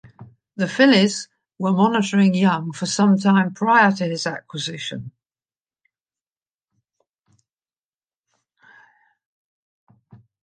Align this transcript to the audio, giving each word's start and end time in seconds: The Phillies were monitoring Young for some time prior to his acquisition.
The 0.55 0.67
Phillies 0.67 1.27
were 1.59 1.71
monitoring 1.73 2.33
Young 2.33 2.71
for 2.71 2.87
some 2.87 3.19
time 3.19 3.53
prior 3.53 3.91
to 3.91 4.05
his 4.05 4.25
acquisition. 4.25 5.11